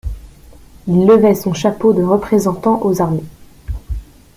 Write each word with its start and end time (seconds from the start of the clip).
Il 0.87 1.05
levait 1.05 1.35
son 1.35 1.53
chapeau 1.53 1.93
de 1.93 2.01
Représentant 2.01 2.83
aux 2.83 3.03
armées. 3.03 3.23